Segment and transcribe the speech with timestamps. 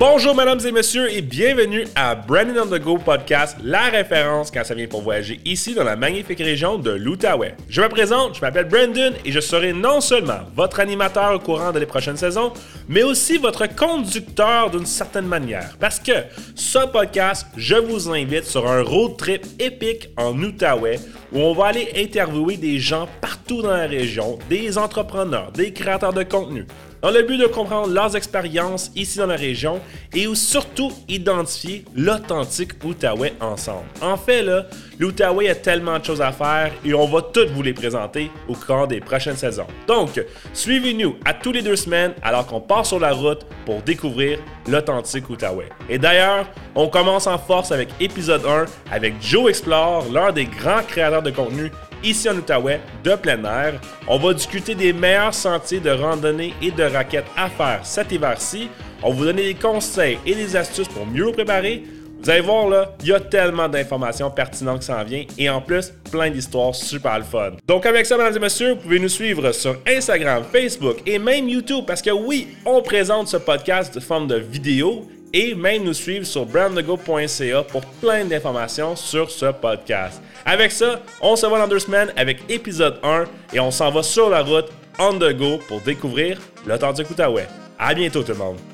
[0.00, 4.64] Bonjour, mesdames et messieurs, et bienvenue à Brandon on the Go podcast, la référence quand
[4.64, 7.54] ça vient pour voyager ici dans la magnifique région de l'Outaouais.
[7.68, 11.70] Je me présente, je m'appelle Brandon et je serai non seulement votre animateur au courant
[11.70, 12.52] de les prochaines saisons,
[12.88, 15.76] mais aussi votre conducteur d'une certaine manière.
[15.78, 16.24] Parce que
[16.56, 20.98] ce podcast, je vous invite sur un road trip épique en Outaouais
[21.32, 26.12] où on va aller interviewer des gens partout dans la région, des entrepreneurs, des créateurs
[26.12, 26.66] de contenu
[27.04, 29.78] dans le but de comprendre leurs expériences ici dans la région
[30.14, 33.84] et surtout identifier l'authentique Outaouais ensemble.
[34.00, 34.64] En fait, là,
[34.98, 38.54] l'Outaouais a tellement de choses à faire et on va toutes vous les présenter au
[38.54, 39.66] cours des prochaines saisons.
[39.86, 40.18] Donc,
[40.54, 45.28] suivez-nous à tous les deux semaines alors qu'on part sur la route pour découvrir l'authentique
[45.28, 45.68] Outaouais.
[45.90, 50.82] Et d'ailleurs, on commence en force avec épisode 1 avec Joe Explore, l'un des grands
[50.82, 51.70] créateurs de contenu
[52.04, 53.80] ici en Outaouais, de plein air.
[54.06, 58.68] On va discuter des meilleurs sentiers de randonnée et de raquettes à faire cet hiver-ci.
[59.02, 61.82] On va vous donner des conseils et des astuces pour mieux vous préparer.
[62.20, 65.60] Vous allez voir, là, il y a tellement d'informations pertinentes qui s'en viennent et en
[65.60, 67.50] plus, plein d'histoires super le fun.
[67.66, 71.48] Donc, avec ça, mesdames et messieurs, vous pouvez nous suivre sur Instagram, Facebook et même
[71.48, 75.92] YouTube parce que oui, on présente ce podcast de forme de vidéo et même nous
[75.92, 80.22] suivre sur brandthego.ca pour plein d'informations sur ce podcast.
[80.46, 84.02] Avec ça, on se voit dans deux semaines avec épisode 1 et on s'en va
[84.02, 87.48] sur la route on the go pour découvrir l'authentique Outaouais.
[87.78, 88.73] À bientôt tout le monde!